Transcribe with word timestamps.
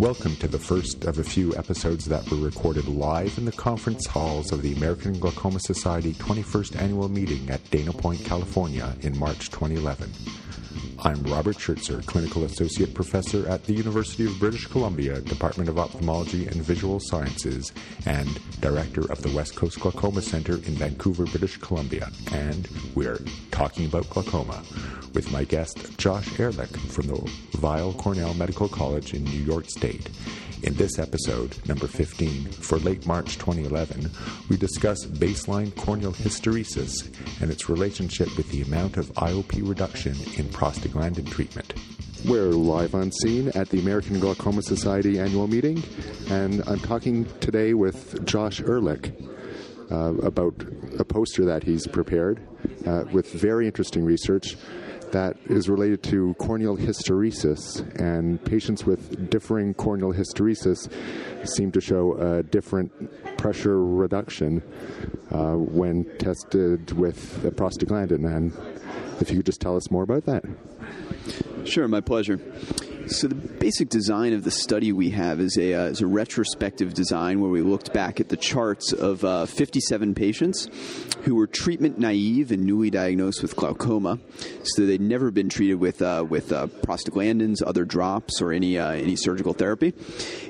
Welcome 0.00 0.36
to 0.36 0.48
the 0.48 0.58
first 0.58 1.04
of 1.04 1.18
a 1.18 1.22
few 1.22 1.54
episodes 1.56 2.06
that 2.06 2.26
were 2.30 2.38
recorded 2.38 2.88
live 2.88 3.36
in 3.36 3.44
the 3.44 3.52
conference 3.52 4.06
halls 4.06 4.50
of 4.50 4.62
the 4.62 4.72
American 4.72 5.18
Glaucoma 5.18 5.60
Society 5.60 6.14
21st 6.14 6.80
Annual 6.80 7.10
Meeting 7.10 7.50
at 7.50 7.70
Dana 7.70 7.92
Point, 7.92 8.24
California 8.24 8.96
in 9.02 9.18
March 9.18 9.50
2011. 9.50 10.10
I'm 11.02 11.22
Robert 11.22 11.56
Schertzer, 11.56 12.04
Clinical 12.04 12.44
Associate 12.44 12.92
Professor 12.92 13.48
at 13.48 13.64
the 13.64 13.72
University 13.72 14.26
of 14.26 14.38
British 14.38 14.66
Columbia, 14.66 15.22
Department 15.22 15.70
of 15.70 15.78
Ophthalmology 15.78 16.46
and 16.46 16.56
Visual 16.56 17.00
Sciences, 17.00 17.72
and 18.04 18.38
Director 18.60 19.10
of 19.10 19.22
the 19.22 19.34
West 19.34 19.56
Coast 19.56 19.80
Glaucoma 19.80 20.20
Center 20.20 20.56
in 20.56 20.74
Vancouver, 20.74 21.24
British 21.24 21.56
Columbia. 21.56 22.10
And 22.32 22.68
we're 22.94 23.18
talking 23.50 23.86
about 23.86 24.10
glaucoma 24.10 24.62
with 25.14 25.32
my 25.32 25.44
guest, 25.44 25.96
Josh 25.96 26.38
Ehrlich 26.38 26.76
from 26.76 27.06
the 27.06 27.32
Weill 27.62 27.94
Cornell 27.94 28.34
Medical 28.34 28.68
College 28.68 29.14
in 29.14 29.24
New 29.24 29.40
York 29.40 29.70
State. 29.70 30.10
In 30.62 30.74
this 30.74 30.98
episode, 30.98 31.56
number 31.66 31.86
15, 31.86 32.44
for 32.50 32.78
late 32.80 33.06
March 33.06 33.38
2011, 33.38 34.10
we 34.50 34.58
discuss 34.58 35.06
baseline 35.06 35.74
corneal 35.74 36.12
hysteresis 36.12 37.08
and 37.40 37.50
its 37.50 37.70
relationship 37.70 38.36
with 38.36 38.50
the 38.50 38.60
amount 38.60 38.98
of 38.98 39.10
IOP 39.14 39.66
reduction 39.66 40.14
in 40.36 40.50
treatment. 40.92 41.74
We're 42.26 42.50
live 42.50 42.94
on 42.94 43.12
scene 43.12 43.48
at 43.54 43.68
the 43.68 43.78
American 43.78 44.18
Glaucoma 44.18 44.62
Society 44.62 45.20
annual 45.20 45.46
meeting, 45.46 45.82
and 46.28 46.62
I'm 46.66 46.80
talking 46.80 47.26
today 47.38 47.74
with 47.74 48.26
Josh 48.26 48.60
Ehrlich 48.60 49.12
uh, 49.90 50.14
about 50.16 50.54
a 50.98 51.04
poster 51.04 51.44
that 51.44 51.62
he's 51.62 51.86
prepared 51.86 52.40
uh, 52.86 53.04
with 53.12 53.32
very 53.32 53.66
interesting 53.66 54.04
research 54.04 54.56
that 55.12 55.36
is 55.46 55.68
related 55.68 56.02
to 56.04 56.34
corneal 56.38 56.76
hysteresis, 56.76 57.80
and 57.98 58.42
patients 58.44 58.84
with 58.84 59.30
differing 59.30 59.74
corneal 59.74 60.12
hysteresis 60.12 60.90
seem 61.46 61.72
to 61.72 61.80
show 61.80 62.14
a 62.14 62.42
different 62.42 62.92
pressure 63.38 63.84
reduction 63.84 64.62
uh, 65.30 65.54
when 65.54 66.04
tested 66.18 66.92
with 66.92 67.44
a 67.44 67.50
prostaglandin. 67.50 68.24
And 68.24 68.52
if 69.20 69.30
you 69.30 69.38
could 69.38 69.46
just 69.46 69.60
tell 69.60 69.76
us 69.76 69.90
more 69.90 70.02
about 70.02 70.24
that. 70.26 70.44
Sure, 71.64 71.86
my 71.88 72.00
pleasure. 72.00 72.40
So 73.06 73.28
the 73.28 73.34
basic 73.34 73.88
design 73.88 74.32
of 74.32 74.44
the 74.44 74.50
study 74.50 74.92
we 74.92 75.10
have 75.10 75.40
is 75.40 75.56
a, 75.58 75.74
uh, 75.74 75.84
is 75.86 76.00
a 76.00 76.06
retrospective 76.06 76.94
design 76.94 77.40
where 77.40 77.50
we 77.50 77.60
looked 77.60 77.92
back 77.92 78.20
at 78.20 78.28
the 78.28 78.36
charts 78.36 78.92
of 78.92 79.24
uh, 79.24 79.46
57 79.46 80.14
patients 80.14 80.68
who 81.22 81.34
were 81.34 81.46
treatment 81.46 81.98
naive 81.98 82.52
and 82.52 82.64
newly 82.64 82.90
diagnosed 82.90 83.42
with 83.42 83.56
glaucoma. 83.56 84.18
So 84.62 84.86
they'd 84.86 85.00
never 85.00 85.30
been 85.30 85.48
treated 85.48 85.74
with 85.74 86.02
uh, 86.02 86.24
with 86.28 86.52
uh, 86.52 86.66
prostaglandins, 86.66 87.62
other 87.66 87.84
drops, 87.84 88.40
or 88.40 88.52
any 88.52 88.78
uh, 88.78 88.92
any 88.92 89.16
surgical 89.16 89.54
therapy. 89.54 89.92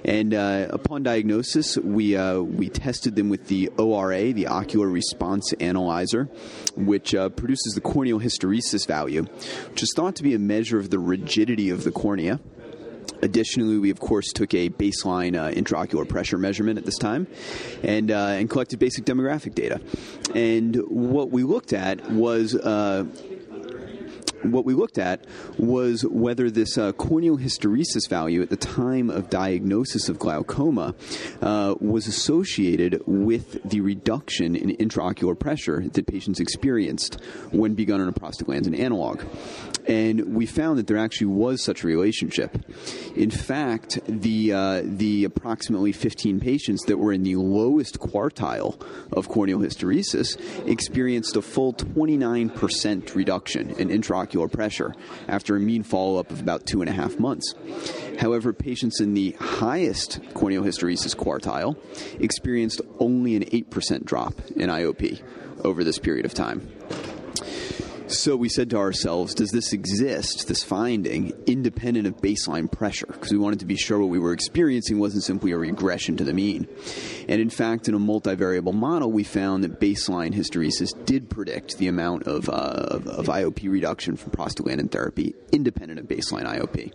And 0.05 0.35
uh, 0.35 0.69
upon 0.71 1.03
diagnosis, 1.03 1.79
we 1.79 2.17
we 2.43 2.69
tested 2.69 3.17
them 3.17 3.29
with 3.29 3.49
the 3.49 3.69
ORA, 3.79 4.33
the 4.33 4.49
Ocular 4.49 4.89
Response 4.89 5.53
Analyzer, 5.55 6.25
which 6.77 7.13
produces 7.37 7.73
the 7.75 7.81
corneal 7.81 8.21
hysteresis 8.21 8.87
value, 8.87 9.25
which 9.71 9.83
is 9.83 9.93
thought 9.97 10.17
to 10.17 10.23
be 10.23 10.35
a 10.35 10.39
measure 10.39 10.79
of 10.79 10.91
the 10.91 10.99
rigidity 10.99 11.71
of 11.71 11.85
the 11.85 11.91
cornea. 11.91 12.41
Additionally, 13.23 13.79
we 13.79 13.91
of 13.91 14.01
course 14.01 14.33
took 14.33 14.55
a 14.55 14.71
baseline 14.71 15.37
uh, 15.37 15.53
intraocular 15.53 16.09
pressure 16.09 16.39
measurement 16.39 16.79
at 16.79 16.85
this 16.85 16.99
time, 16.99 17.27
and 17.83 18.11
uh, 18.11 18.39
and 18.39 18.49
collected 18.49 18.79
basic 18.79 19.05
demographic 19.05 19.55
data. 19.55 19.81
And 20.35 20.77
what 20.89 21.31
we 21.31 21.43
looked 21.43 21.73
at 21.73 22.11
was 22.11 22.55
uh, 22.55 23.05
what 24.43 24.65
we 24.65 24.75
looked 24.75 24.99
at 24.99 25.25
was 25.59 26.05
whether 26.05 26.51
this 26.51 26.79
uh, 26.79 26.93
corneal 26.93 27.39
hysteresis 27.39 28.09
value 28.09 28.43
at 28.43 28.51
the 28.51 28.57
time 28.57 29.11
of 29.11 29.31
diagnosis 29.31 30.09
of 30.09 30.19
glaucoma 30.19 30.95
uh, 31.43 31.75
was 31.81 32.07
associated 32.07 33.03
with 33.07 33.63
the 33.69 33.81
reduction 33.81 34.57
in 34.57 34.77
intraocular 34.77 35.39
pressure 35.39 35.85
that 35.93 36.07
patients 36.07 36.41
experienced 36.41 37.21
when 37.51 37.75
begun 37.75 38.01
on 38.01 38.09
a 38.09 38.13
prostaglandin 38.13 38.79
analog. 38.79 39.23
And 39.87 40.35
we 40.35 40.47
found 40.47 40.79
that 40.79 40.87
there 40.87 40.99
actually 40.99 41.29
was 41.29 41.63
such 41.63 41.85
a 41.85 41.87
relationship. 41.87 42.59
In 43.17 43.31
fact, 43.31 43.99
the 44.07 44.53
uh, 44.53 44.83
the 44.85 45.25
approximately 45.25 45.93
15 45.93 46.41
patients 46.41 46.85
that 46.85 46.99
were 46.99 47.13
in 47.13 47.23
the 47.23 47.37
lowest 47.37 47.99
quartile 47.99 48.81
of 49.13 49.29
corneal 49.29 49.59
hysteresis 49.59 50.39
experienced 50.69 51.37
a 51.37 51.43
full 51.43 51.73
29% 51.73 53.15
reduction 53.15 53.71
in 53.71 53.89
intraocular 53.89 54.30
pressure 54.49 54.95
after 55.29 55.57
a 55.57 55.61
mean 55.61 55.83
follow 55.83 56.19
up 56.19 56.31
of 56.31 56.41
about 56.41 56.67
two 56.67 56.81
and 56.81 56.89
a 56.89 56.93
half 56.93 57.19
months. 57.19 57.55
However, 58.19 58.53
patients 58.53 59.01
in 59.01 59.15
the 59.15 59.33
highest 59.33 60.21
corneal 60.35 60.63
hysteresis 60.63 61.17
quartile 61.17 61.77
experienced 62.21 62.81
only 62.99 63.37
an 63.37 63.45
8% 63.45 64.05
drop 64.05 64.41
in 64.57 64.69
IOP 64.69 65.23
over 65.65 65.85
this 65.85 65.99
period 65.99 66.27
of 66.27 66.35
time. 66.35 66.69
So 68.11 68.35
we 68.35 68.49
said 68.49 68.71
to 68.71 68.77
ourselves, 68.77 69.35
does 69.35 69.53
this 69.53 69.73
exist, 69.73 70.49
this 70.49 70.65
finding, 70.65 71.33
independent 71.47 72.09
of 72.09 72.17
baseline 72.17 72.71
pressure? 72.71 73.07
Because 73.07 73.31
we 73.31 73.39
wanted 73.39 73.61
to 73.61 73.67
be 73.67 73.77
sure 73.77 74.01
what 74.01 74.09
we 74.09 74.19
were 74.19 74.33
experiencing 74.33 74.99
wasn't 74.99 75.23
simply 75.23 75.53
a 75.53 75.57
regression 75.57 76.17
to 76.17 76.25
the 76.25 76.33
mean. 76.33 76.67
And 77.29 77.41
in 77.41 77.51
fact, 77.51 77.87
in 77.87 77.95
a 77.95 78.01
multivariable 78.01 78.75
model, 78.75 79.13
we 79.13 79.23
found 79.23 79.63
that 79.63 79.79
baseline 79.79 80.35
hysteresis 80.35 80.93
did 81.07 81.31
predict 81.31 81.79
the 81.79 81.87
amount 81.87 82.25
of, 82.25 82.49
uh, 82.49 82.53
of, 82.53 83.07
of 83.07 83.27
IOP 83.27 83.71
reduction 83.71 84.17
from 84.17 84.33
prostaglandin 84.33 84.91
therapy, 84.91 85.37
independent 85.53 86.01
of 86.01 86.07
baseline 86.07 86.47
IOP. 86.47 86.93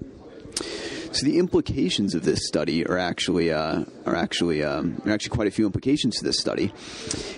So 1.16 1.26
the 1.26 1.40
implications 1.40 2.14
of 2.14 2.26
this 2.26 2.46
study 2.46 2.86
are 2.86 2.98
actually 2.98 3.50
uh, 3.50 3.86
are 4.06 4.18
actually 4.18 4.66
um, 4.66 5.02
are 5.06 5.14
actually 5.14 5.30
quite 5.30 5.48
a 5.48 5.52
few 5.52 5.66
implications 5.66 6.18
to 6.18 6.26
this 6.26 6.38
study. 6.38 6.74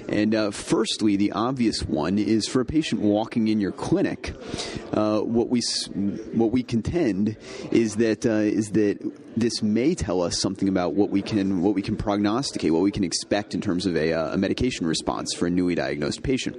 And 0.10 0.34
uh, 0.34 0.50
firstly, 0.50 1.16
the 1.16 1.32
obvious 1.34 1.84
one 1.84 2.18
is 2.18 2.48
for 2.48 2.60
a 2.60 2.66
patient 2.66 3.02
walking 3.02 3.50
in 3.50 3.62
your 3.62 3.72
clinic. 3.72 4.34
Uh, 4.94 5.20
what 5.20 5.50
we 5.50 5.62
what 6.34 6.52
we 6.52 6.64
contend 6.64 7.38
is 7.70 7.98
that 7.98 8.26
uh, 8.26 8.32
is 8.32 8.72
that 8.72 8.98
this 9.36 9.62
may 9.62 9.94
tell 9.94 10.24
us 10.24 10.42
something 10.42 10.68
about 10.68 10.96
what 10.96 11.12
we 11.12 11.22
can 11.22 11.62
what 11.62 11.76
we 11.76 11.84
can 11.84 11.96
prognosticate, 11.96 12.72
what 12.72 12.82
we 12.82 12.92
can 12.92 13.04
expect 13.04 13.54
in 13.54 13.62
terms 13.62 13.86
of 13.86 13.96
a, 13.96 14.12
uh, 14.12 14.34
a 14.34 14.38
medication 14.38 14.88
response 14.88 15.36
for 15.36 15.46
a 15.46 15.52
newly 15.52 15.76
diagnosed 15.76 16.24
patient. 16.24 16.58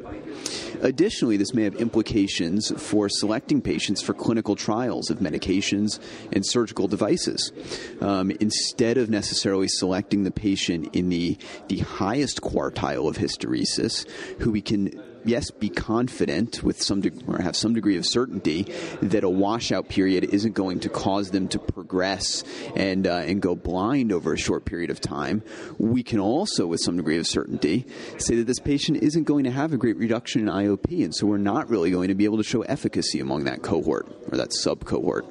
Additionally, 0.83 1.37
this 1.37 1.55
may 1.55 1.65
have 1.65 1.75
implications 1.77 2.73
for 2.81 3.09
selecting 3.09 3.61
patients 3.61 4.03
for 4.03 4.15
clinical 4.15 4.57
trials 4.57 5.11
of 5.11 5.19
medications 5.19 5.99
and 6.33 6.47
surgical 6.47 6.89
devices. 6.89 7.53
Um, 8.01 8.31
instead 8.41 8.97
of 8.99 9.11
necessarily 9.11 9.69
selecting 9.69 10.25
the 10.25 10.31
patient 10.31 10.95
in 10.95 11.09
the, 11.09 11.37
the 11.69 11.79
highest 11.79 12.41
quartile 12.41 13.09
of 13.09 13.17
hysteresis, 13.17 14.09
who 14.41 14.51
we 14.51 14.61
can 14.61 15.01
yes, 15.29 15.51
be 15.51 15.69
confident 15.69 16.63
with 16.63 16.83
some 16.83 17.01
de- 17.01 17.13
or 17.27 17.41
have 17.41 17.57
some 17.57 17.75
degree 17.75 17.97
of 17.97 18.07
certainty 18.07 18.63
that 19.03 19.25
a 19.25 19.29
washout 19.29 19.89
period 19.89 20.25
isn't 20.25 20.53
going 20.53 20.81
to 20.81 20.89
cause 20.89 21.31
them 21.31 21.49
to 21.49 21.59
progress 21.59 22.45
and 22.75 23.07
uh, 23.07 23.17
and 23.19 23.43
go 23.43 23.55
blind 23.55 24.13
over 24.13 24.33
a 24.33 24.39
short 24.39 24.65
period 24.65 24.91
of 24.91 25.01
time. 25.01 25.43
We 25.79 26.03
can 26.03 26.19
also, 26.19 26.67
with 26.67 26.81
some 26.81 26.97
degree 26.97 27.19
of 27.19 27.27
certainty, 27.27 27.87
say 28.19 28.37
that 28.37 28.47
this 28.47 28.59
patient 28.59 29.03
isn't 29.03 29.25
going 29.25 29.45
to 29.45 29.51
have 29.51 29.73
a 29.73 29.77
great 29.77 29.97
reduction 29.97 30.43
in 30.43 30.49
IOP, 30.49 31.05
and 31.05 31.15
so 31.15 31.27
we're 31.27 31.39
not 31.39 31.69
really 31.69 31.91
going 31.91 32.09
to 32.09 32.15
be 32.15 32.25
able 32.25 32.39
to 32.39 32.45
show 32.45 32.63
efficacy 32.63 33.21
among 33.21 33.45
that 33.45 33.63
cohort 33.63 34.07
or 34.31 34.39
that 34.39 34.53
sub 34.53 34.85
cohort. 34.85 35.27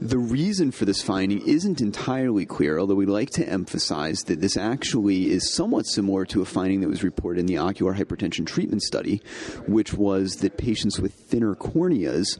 The 0.00 0.18
reason 0.18 0.70
for 0.70 0.84
this 0.84 1.02
finding 1.02 1.46
isn't 1.46 1.80
entirely 1.80 2.46
clear, 2.46 2.78
although 2.78 2.94
we'd 2.94 3.08
like 3.08 3.30
to 3.30 3.48
emphasize 3.48 4.20
that 4.26 4.40
this 4.40 4.56
actually 4.56 5.30
is 5.30 5.52
somewhat 5.52 5.86
similar 5.86 6.24
to 6.26 6.42
a 6.42 6.44
finding 6.44 6.80
that 6.80 6.88
was 6.88 7.02
reported 7.02 7.40
in 7.40 7.46
the 7.46 7.58
ocular 7.58 7.94
hypertension 7.94 8.46
treatment 8.46 8.82
study, 8.82 9.22
which 9.66 9.94
was 9.94 10.36
that 10.36 10.56
patients 10.56 10.98
with 10.98 11.14
thinner 11.14 11.54
corneas 11.54 12.38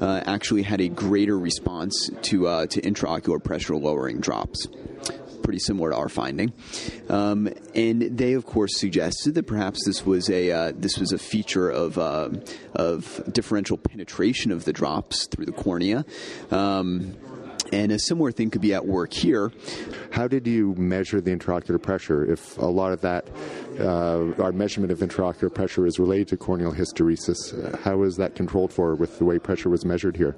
uh, 0.00 0.22
actually 0.26 0.62
had 0.62 0.80
a 0.80 0.88
greater 0.88 1.38
response 1.38 2.10
to, 2.22 2.46
uh, 2.46 2.66
to 2.66 2.80
intraocular 2.80 3.42
pressure 3.42 3.76
lowering 3.76 4.20
drops 4.20 4.68
pretty 5.44 5.60
similar 5.60 5.90
to 5.90 5.96
our 5.96 6.08
finding. 6.08 6.52
Um, 7.08 7.48
and 7.74 8.02
they, 8.02 8.32
of 8.32 8.46
course, 8.46 8.76
suggested 8.76 9.34
that 9.34 9.46
perhaps 9.46 9.84
this 9.84 10.04
was 10.04 10.28
a 10.28 10.50
uh, 10.50 10.72
this 10.74 10.98
was 10.98 11.12
a 11.12 11.18
feature 11.18 11.70
of 11.70 11.98
uh, 11.98 12.30
of 12.74 13.22
differential 13.32 13.76
penetration 13.76 14.50
of 14.50 14.64
the 14.64 14.72
drops 14.72 15.26
through 15.26 15.46
the 15.46 15.52
cornea. 15.52 16.04
Um, 16.50 17.14
and 17.74 17.90
a 17.90 17.98
similar 17.98 18.30
thing 18.30 18.50
could 18.50 18.60
be 18.60 18.72
at 18.72 18.86
work 18.86 19.12
here. 19.12 19.50
How 20.12 20.28
did 20.28 20.46
you 20.46 20.74
measure 20.76 21.20
the 21.20 21.36
intraocular 21.36 21.82
pressure 21.82 22.24
if 22.24 22.56
a 22.58 22.66
lot 22.66 22.92
of 22.92 23.00
that 23.00 23.26
uh, 23.80 24.32
our 24.40 24.52
measurement 24.52 24.92
of 24.92 24.98
intraocular 25.00 25.52
pressure 25.52 25.86
is 25.86 25.98
related 25.98 26.28
to 26.28 26.36
corneal 26.36 26.72
hysteresis. 26.72 27.36
Uh, 27.52 27.76
how 27.78 28.02
is 28.02 28.16
that 28.16 28.34
controlled 28.34 28.72
for 28.72 28.94
with 28.94 29.18
the 29.18 29.24
way 29.24 29.38
pressure 29.38 29.68
was 29.68 29.84
measured 29.84 30.16
here? 30.16 30.36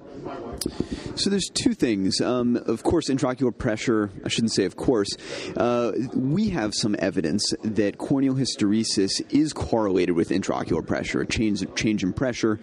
So 1.16 1.30
there's 1.30 1.50
two 1.52 1.74
things. 1.74 2.20
Um, 2.20 2.56
of 2.56 2.82
course, 2.82 3.08
intraocular 3.08 3.56
pressure. 3.56 4.10
I 4.24 4.28
shouldn't 4.28 4.52
say 4.52 4.64
of 4.64 4.76
course. 4.76 5.08
Uh, 5.56 5.92
we 6.14 6.50
have 6.50 6.74
some 6.74 6.96
evidence 6.98 7.52
that 7.62 7.98
corneal 7.98 8.34
hysteresis 8.34 9.22
is 9.30 9.52
correlated 9.52 10.16
with 10.16 10.30
intraocular 10.30 10.86
pressure, 10.86 11.20
a 11.20 11.26
change 11.26 11.62
change 11.74 12.02
in 12.02 12.12
pressure 12.12 12.58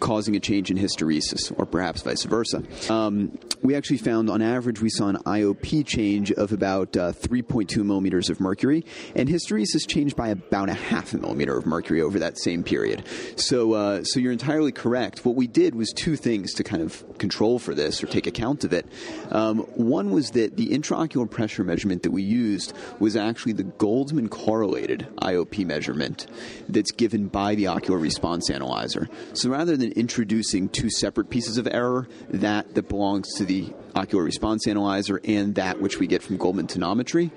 causing 0.00 0.36
a 0.36 0.40
change 0.40 0.70
in 0.70 0.76
hysteresis, 0.76 1.52
or 1.56 1.66
perhaps 1.66 2.02
vice 2.02 2.24
versa. 2.24 2.62
Um, 2.92 3.38
we 3.62 3.74
actually 3.74 3.98
found, 3.98 4.15
on 4.16 4.40
average, 4.40 4.80
we 4.80 4.88
saw 4.88 5.08
an 5.08 5.16
IOP 5.26 5.86
change 5.86 6.32
of 6.32 6.52
about 6.52 6.96
uh, 6.96 7.12
3.2 7.12 7.84
millimeters 7.84 8.30
of 8.30 8.40
mercury, 8.40 8.84
and 9.14 9.28
hysteresis 9.28 9.74
has 9.74 9.84
changed 9.86 10.16
by 10.16 10.28
about 10.28 10.70
a 10.70 10.74
half 10.74 11.12
a 11.12 11.18
millimeter 11.18 11.56
of 11.56 11.66
mercury 11.66 12.00
over 12.00 12.18
that 12.18 12.38
same 12.38 12.62
period. 12.62 13.04
So, 13.36 13.74
uh, 13.74 14.04
so 14.04 14.18
you're 14.18 14.32
entirely 14.32 14.72
correct. 14.72 15.24
What 15.24 15.36
we 15.36 15.46
did 15.46 15.74
was 15.74 15.92
two 15.92 16.16
things 16.16 16.54
to 16.54 16.64
kind 16.64 16.82
of 16.82 17.04
control 17.18 17.58
for 17.58 17.74
this 17.74 18.02
or 18.02 18.06
take 18.06 18.26
account 18.26 18.64
of 18.64 18.72
it. 18.72 18.86
Um, 19.30 19.58
one 19.74 20.10
was 20.10 20.30
that 20.30 20.56
the 20.56 20.68
intraocular 20.68 21.30
pressure 21.30 21.64
measurement 21.64 22.02
that 22.04 22.12
we 22.12 22.22
used 22.22 22.72
was 22.98 23.16
actually 23.16 23.52
the 23.52 23.64
Goldmann 23.64 24.28
correlated 24.28 25.06
IOP 25.20 25.66
measurement 25.66 26.26
that's 26.68 26.92
given 26.92 27.28
by 27.28 27.54
the 27.54 27.66
ocular 27.66 27.98
response 27.98 28.48
analyzer. 28.50 29.08
So 29.34 29.50
rather 29.50 29.76
than 29.76 29.92
introducing 29.92 30.70
two 30.70 30.88
separate 30.88 31.28
pieces 31.28 31.58
of 31.58 31.68
error, 31.70 32.08
that 32.30 32.74
that 32.74 32.88
belongs 32.88 33.34
to 33.34 33.44
the 33.44 33.72
ocular 33.96 34.22
response 34.22 34.66
analyzer 34.66 35.20
and 35.24 35.54
that 35.56 35.80
which 35.80 35.98
we 35.98 36.06
get 36.06 36.22
from 36.22 36.36
Goldmann 36.36 36.66
tonometry, 36.68 37.30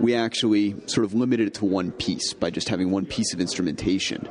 we 0.00 0.14
actually 0.14 0.74
sort 0.86 1.04
of 1.04 1.14
limited 1.14 1.48
it 1.48 1.54
to 1.54 1.64
one 1.64 1.92
piece 1.92 2.32
by 2.32 2.50
just 2.50 2.68
having 2.68 2.90
one 2.90 3.06
piece 3.06 3.32
of 3.32 3.40
instrumentation 3.40 4.28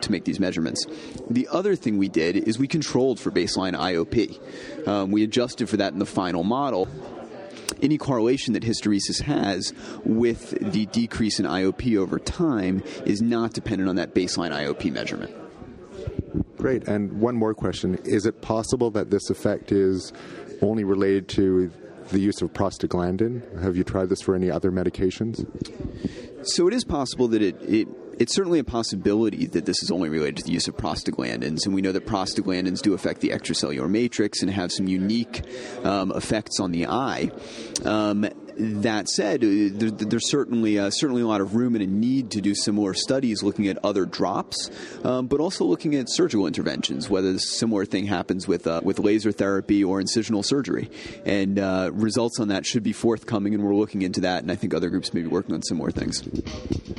to 0.00 0.10
make 0.10 0.24
these 0.24 0.40
measurements. 0.40 0.84
The 1.30 1.48
other 1.50 1.76
thing 1.76 1.96
we 1.96 2.08
did 2.08 2.36
is 2.36 2.58
we 2.58 2.66
controlled 2.66 3.20
for 3.20 3.30
baseline 3.30 3.74
IOP. 3.74 4.88
Um, 4.88 5.12
we 5.12 5.22
adjusted 5.22 5.68
for 5.68 5.76
that 5.76 5.92
in 5.92 6.00
the 6.00 6.06
final 6.06 6.42
model 6.42 6.88
any 7.80 7.98
correlation 7.98 8.54
that 8.54 8.62
hysteresis 8.62 9.22
has 9.22 9.72
with 10.04 10.50
the 10.72 10.86
decrease 10.86 11.40
in 11.40 11.46
IOP 11.46 11.96
over 11.96 12.18
time 12.18 12.82
is 13.04 13.20
not 13.20 13.52
dependent 13.52 13.88
on 13.88 13.96
that 13.96 14.14
baseline 14.14 14.52
IOP 14.52 14.92
measurement. 14.92 15.34
Great. 16.62 16.86
And 16.86 17.20
one 17.20 17.34
more 17.34 17.54
question. 17.54 17.98
Is 18.04 18.24
it 18.24 18.40
possible 18.40 18.92
that 18.92 19.10
this 19.10 19.30
effect 19.30 19.72
is 19.72 20.12
only 20.60 20.84
related 20.84 21.28
to 21.30 21.72
the 22.10 22.20
use 22.20 22.40
of 22.40 22.52
prostaglandin? 22.52 23.60
Have 23.60 23.76
you 23.76 23.82
tried 23.82 24.10
this 24.10 24.20
for 24.20 24.36
any 24.36 24.48
other 24.48 24.70
medications? 24.70 25.44
So 26.46 26.68
it 26.68 26.74
is 26.74 26.84
possible 26.84 27.26
that 27.28 27.42
it, 27.42 27.60
it 27.62 27.88
it's 28.18 28.32
certainly 28.32 28.60
a 28.60 28.64
possibility 28.64 29.46
that 29.46 29.64
this 29.64 29.82
is 29.82 29.90
only 29.90 30.08
related 30.08 30.36
to 30.36 30.44
the 30.44 30.52
use 30.52 30.68
of 30.68 30.76
prostaglandins, 30.76 31.64
and 31.64 31.74
we 31.74 31.82
know 31.82 31.90
that 31.90 32.06
prostaglandins 32.06 32.80
do 32.80 32.94
affect 32.94 33.20
the 33.20 33.30
extracellular 33.30 33.90
matrix 33.90 34.42
and 34.42 34.50
have 34.50 34.70
some 34.70 34.86
unique 34.86 35.42
um, 35.82 36.12
effects 36.12 36.60
on 36.60 36.70
the 36.70 36.86
eye. 36.86 37.30
Um, 37.84 38.28
that 38.56 39.08
said, 39.08 39.42
uh, 39.44 39.46
there, 39.72 39.90
there's 39.90 40.30
certainly 40.30 40.78
uh, 40.78 40.90
certainly 40.90 41.22
a 41.22 41.26
lot 41.26 41.40
of 41.40 41.54
room 41.54 41.74
and 41.74 41.82
a 41.82 41.86
need 41.86 42.30
to 42.32 42.40
do 42.40 42.54
similar 42.54 42.94
studies 42.94 43.42
looking 43.42 43.68
at 43.68 43.78
other 43.84 44.04
drops, 44.04 44.70
um, 45.04 45.26
but 45.26 45.40
also 45.40 45.64
looking 45.64 45.94
at 45.94 46.10
surgical 46.10 46.46
interventions, 46.46 47.08
whether 47.08 47.30
a 47.30 47.38
similar 47.38 47.84
thing 47.84 48.06
happens 48.06 48.46
with 48.46 48.66
uh, 48.66 48.80
with 48.82 48.98
laser 48.98 49.32
therapy 49.32 49.82
or 49.82 50.00
incisional 50.00 50.44
surgery, 50.44 50.90
and 51.24 51.58
uh, 51.58 51.90
results 51.92 52.40
on 52.40 52.48
that 52.48 52.66
should 52.66 52.82
be 52.82 52.92
forthcoming, 52.92 53.54
and 53.54 53.62
we're 53.62 53.74
looking 53.74 54.02
into 54.02 54.20
that, 54.20 54.42
and 54.42 54.50
I 54.50 54.56
think 54.56 54.74
other 54.74 54.90
groups 54.90 55.12
may 55.14 55.22
be 55.22 55.28
working 55.28 55.54
on 55.54 55.62
similar 55.62 55.90
things. 55.90 56.22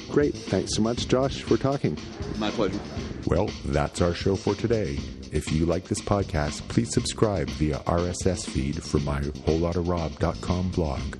Great, 0.09 0.33
thanks 0.35 0.75
so 0.75 0.81
much, 0.81 1.07
Josh, 1.07 1.41
for 1.41 1.57
talking. 1.57 1.97
My 2.37 2.51
pleasure. 2.51 2.79
Well, 3.25 3.49
that's 3.65 4.01
our 4.01 4.13
show 4.13 4.35
for 4.35 4.53
today. 4.53 4.99
If 5.31 5.51
you 5.51 5.65
like 5.65 5.85
this 5.85 6.01
podcast, 6.01 6.67
please 6.67 6.93
subscribe 6.93 7.49
via 7.51 7.77
RSS 7.79 8.45
feed 8.45 8.83
from 8.83 9.05
my 9.05 9.21
wholottarob.com 9.21 10.71
blog, 10.71 11.15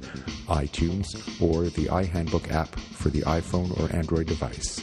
iTunes, 0.47 1.41
or 1.41 1.69
the 1.69 1.89
Eye 1.89 2.03
Handbook 2.03 2.51
app 2.51 2.75
for 2.75 3.09
the 3.09 3.21
iPhone 3.21 3.79
or 3.79 3.95
Android 3.95 4.27
device. 4.27 4.81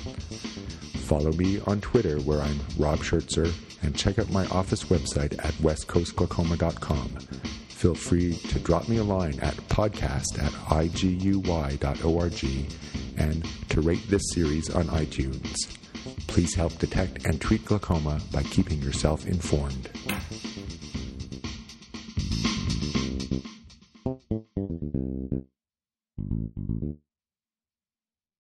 Follow 1.07 1.33
me 1.33 1.61
on 1.67 1.81
Twitter 1.81 2.19
where 2.21 2.41
I'm 2.41 2.59
Rob 2.79 3.01
Schertzer 3.01 3.53
and 3.83 3.97
check 3.97 4.19
out 4.19 4.31
my 4.31 4.47
office 4.47 4.85
website 4.85 5.33
at 5.45 5.55
westcoastglaucoma.com. 5.55 7.09
Feel 7.69 7.95
free 7.95 8.35
to 8.35 8.59
drop 8.61 8.89
me 8.89 8.97
a 8.99 9.05
line 9.05 9.39
at 9.41 9.57
podcast 9.69 10.43
at 10.43 10.53
iguy.org 10.71 12.45
and 13.17 13.49
to 13.71 13.81
rate 13.81 14.09
this 14.09 14.23
series 14.33 14.71
on 14.71 14.85
iTunes. 14.87 15.77
Please 16.27 16.55
help 16.55 16.79
detect 16.79 17.27
and 17.27 17.41
treat 17.41 17.65
glaucoma 17.65 18.21
by 18.33 18.43
keeping 18.45 18.81
yourself 18.83 19.27
informed. 19.27 19.91